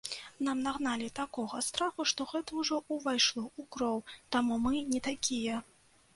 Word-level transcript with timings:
Нам 0.45 0.61
нагналі 0.67 1.09
такога 1.19 1.59
страху, 1.67 2.05
што 2.13 2.27
гэта 2.31 2.57
ўжо 2.63 2.81
ўвайшло 2.97 3.45
ў 3.59 3.61
кроў, 3.77 3.97
таму 4.39 4.61
мы 4.67 4.85
не 4.97 5.05
такія. 5.11 5.63